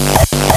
Thank 0.00 0.49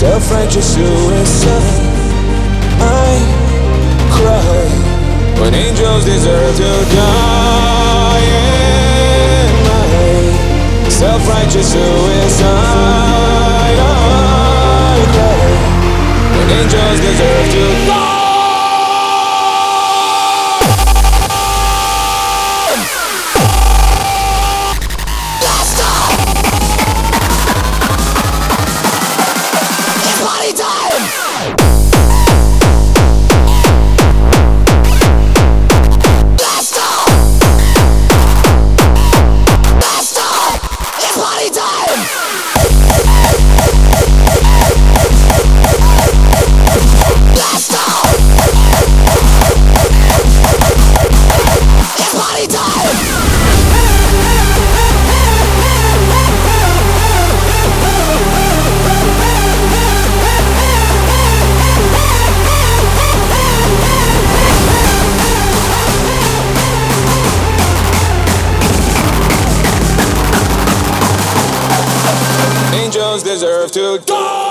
self-righteous 0.00 0.74
suicide 0.74 1.80
I 2.80 3.20
cry 4.16 4.64
when 5.42 5.54
angels 5.54 6.06
deserve 6.06 6.56
to 6.56 6.72
die 6.96 8.22
in 9.38 9.50
my 9.68 10.88
self-righteous 10.88 11.72
suicide 11.72 12.48
I 13.78 15.04
cry 15.12 15.50
when 16.36 16.48
angels 16.60 17.00
deserve 17.00 17.29
angels 73.10 73.22
deserve 73.24 73.72
to 73.72 73.98
die. 74.06 74.49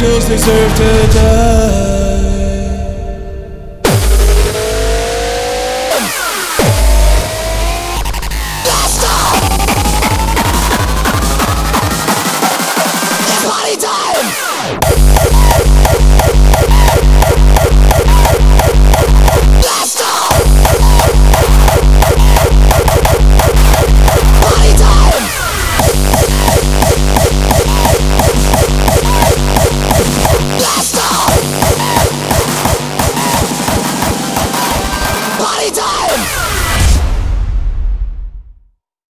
Angels 0.00 0.28
deserve 0.28 0.74
to 0.76 1.18
die. 1.18 1.87